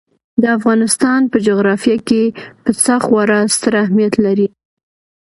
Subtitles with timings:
[0.41, 2.23] د افغانستان په جغرافیه کې
[2.63, 4.47] پسه خورا ستر اهمیت لري.